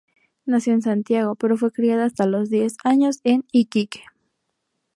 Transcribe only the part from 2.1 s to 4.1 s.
los diez años en Iquique.